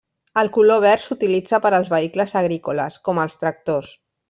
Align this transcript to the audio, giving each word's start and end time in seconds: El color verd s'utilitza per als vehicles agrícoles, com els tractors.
El 0.43 0.47
color 0.53 0.79
verd 0.85 1.03
s'utilitza 1.03 1.59
per 1.67 1.73
als 1.79 1.93
vehicles 1.95 2.35
agrícoles, 2.43 2.99
com 3.09 3.23
els 3.27 3.39
tractors. 3.45 3.95